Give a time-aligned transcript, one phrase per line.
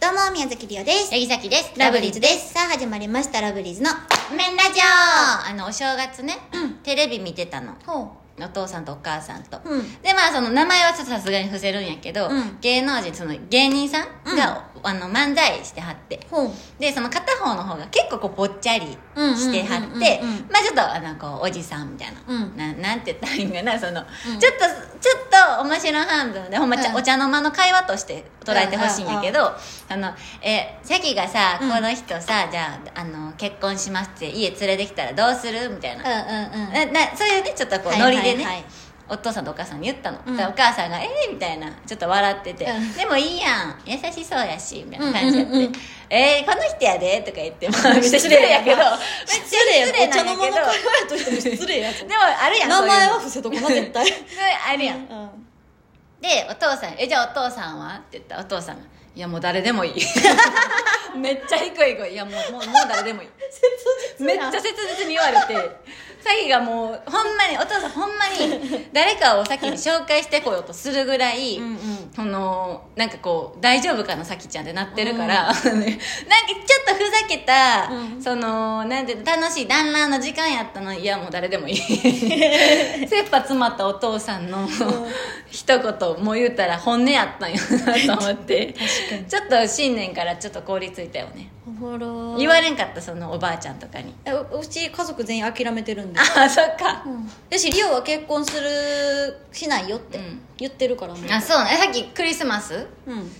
[0.00, 1.10] どうも、宮崎りおです。
[1.10, 1.72] 八木崎です。
[1.76, 2.54] ラブリーズです。
[2.54, 3.90] さあ、始まりました、ラブリーズの。
[4.34, 4.82] 麺ラジオ。
[5.46, 6.38] あのお正月ね、
[6.82, 7.74] テレビ見てたの。
[7.84, 8.10] ほ
[8.46, 10.00] お父さんとお母さんと、うん。
[10.02, 12.58] でまあその名前はちょっとさすがに伏せるんやけど、うん。
[12.60, 16.26] 芸能人その芸人さんが、あの漫才してはって。
[16.78, 20.28] でその片方の方が結構こうぽっちゃりしてはうんうんうんうんってうん。
[20.50, 22.56] まあちょっとあのこうおじさんみたいな、うん。
[22.56, 24.38] ななんて言ったらいいんかなその、うん。
[24.38, 24.58] ちょっと
[25.00, 29.52] ちょっと面白半分でほんま、ちゃうんお茶の間の会話として捉えてほしいんやけど、
[29.88, 30.12] あの
[30.42, 31.70] えシャキがさ、うん。
[31.70, 35.70] この人さじゃああの結婚しますって家連れてきたらどうする？
[35.70, 36.72] みたいな、うんうんうん。
[36.72, 38.54] ななそういうねちょっとこうはいノリでね、はい。
[38.54, 38.64] はい
[39.10, 40.34] お父さんとお母さんに言ったの、うん。
[40.34, 42.94] お母さんが「ええー」みたいなちょっと笑ってて「うん。
[42.94, 43.74] でもいいやん。
[43.84, 45.72] 優しそうやし」みたいな感じやって「うんうんうん。
[46.08, 48.88] えー、この人やで」とか言って まあ失礼やけど めっ
[49.26, 50.22] ちゃ失礼や失礼なんやけど。
[50.22, 52.68] お茶の間の会話としても失礼やぞでもあるやん。
[52.68, 54.14] 名前は伏せとこな、絶対。
[54.68, 55.49] あるやん、うん。
[56.20, 58.82] でお父さん「えじゃあお父さんは?」って言ったらお父さんが
[59.14, 59.94] 「いやもう誰でもいい」
[61.16, 63.28] めっちゃ低い声「いやもうもうもう誰でもいい」
[64.22, 64.68] めっちゃ切
[64.98, 66.10] 実に言われて。
[66.20, 71.78] さきがもうほんまにお父さんほんまに誰かを先に紹介してこようとするぐらい、うんうん。
[72.14, 75.82] そのなんかこう大丈夫かなさきちゃんってなってるから、 なんかちょっ
[76.86, 78.22] とふざけた、うん。
[78.22, 80.92] そのなんて楽しい団らんの時間やったの。
[80.92, 81.76] いやもう誰でもいい。
[81.76, 84.68] 切羽詰まったお父さんの、
[85.50, 87.60] 一言もう言うたら本音やったんや
[88.06, 88.74] なと思って。
[89.28, 91.50] ちょっと新年からちょっと凍りついたよね。
[91.66, 92.36] おもろ。
[92.36, 94.14] 言われんかったそのおばあちゃんとかに。
[94.24, 96.20] えううち家族全員諦めてるんで。
[96.20, 97.04] あそっか、
[97.50, 100.40] よし、リオは結婚する、しないよってうん。
[100.56, 101.32] 言ってるからもう。
[101.32, 101.64] あそう。
[101.64, 103.30] ねさっきクリスマスうん。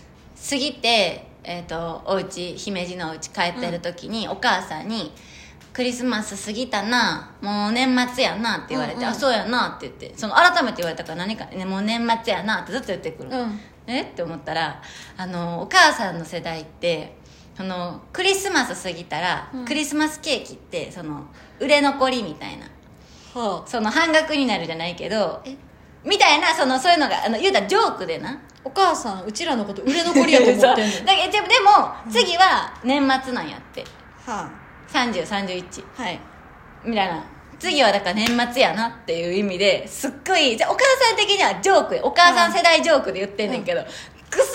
[0.49, 5.13] 過ぎて、えー、とお家姫路のお家帰ってる時に、お母さんに
[5.73, 9.09] 「クリスマス過ぎたなもう年末やな」って言われて「うんうん。
[9.11, 13.61] あそうやな」って言ってその改めて言われたから何か、ね「もう年末やな」ってずっと言ってくる、うん。
[13.87, 14.03] え？
[14.03, 14.83] って思ったら
[15.17, 17.17] あのお母さんの世代って
[17.57, 19.65] そのクリスマス過ぎたら、うん。
[19.65, 21.25] クリスマスケーキってその
[21.59, 22.67] 売れ残りみたいな。
[23.35, 23.69] はあ。
[23.69, 25.57] その半額になるじゃないけどえ？
[26.03, 31.05] みたいなそのそういうのがあの言うたらジョークでなお母さん、うちらのこと売れ残りやと思ってんの？
[31.07, 31.71] だけどででも
[32.11, 33.85] 次は年末なんやって
[34.27, 34.49] は
[34.93, 36.03] 3031あ。
[36.03, 36.21] はい。
[36.85, 37.23] みたいな
[37.59, 43.83] 次はだから年末やなっていう意味ですっごいじゃあお母さん的にはジョークでお母さん世代ジョークで言ってんねんけど、
[44.31, 44.53] くさ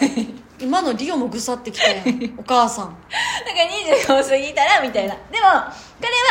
[0.00, 2.06] ー今のリオもぐさってきたやん。
[2.38, 2.86] お母さん。
[2.86, 2.96] なんか
[4.06, 5.48] 25過ぎたらみたいなでもこれ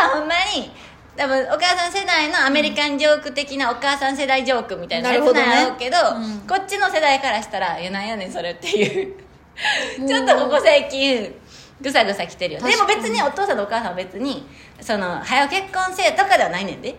[0.05, 0.71] はほんまに
[1.17, 6.47] 多分お母さん世代のアメリカンジョーク的なお母さん世代ジョークみたいなやつなんやろうけどねうん。
[6.47, 9.15] こっちの世代からしたら「いやなんやねんそれ」っていう。
[10.07, 11.33] ちょっとここ最近
[11.81, 14.47] ぐさぐさきてるよでも別にお父さんとお母さんは別に
[14.79, 16.95] その早結婚せえとかではないねんで。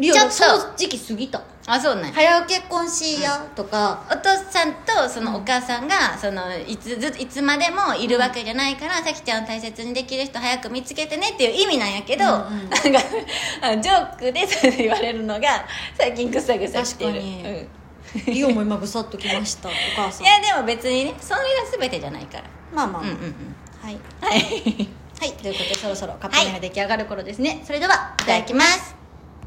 [0.00, 2.12] ちょっと時期過ぎたあそうなんや。
[2.12, 12.70] 早結婚しやとか、お父さんとそのお母さんがそのいつずいつまでもいるわけじゃないから、さきちゃんを大切にできる人早く見つけてねっていう意味なんやけど、うんうん。
[12.70, 15.64] なんかジョークでそれで言われるのが
[15.96, 17.12] 最近ぐさぐさきてる。
[17.12, 17.68] 確かに。
[18.26, 18.34] うん。
[18.34, 20.26] リオも今ぐさっときました お母さん。
[20.26, 21.46] いやでも別にねそれが
[21.78, 22.44] 全てじゃないから。
[22.74, 23.56] まあまあ、うんうんうん。
[23.82, 23.98] はい。
[24.20, 24.88] はい。
[25.18, 25.32] はい。
[25.32, 28.94] ということでそろそろカップ麺が出来上がる頃ですね、それではいただきます